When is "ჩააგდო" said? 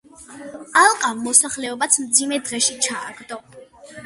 2.89-3.41